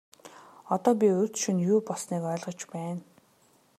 [0.75, 3.01] Одоо би урьд шөнө юу болсныг ойлгож байна.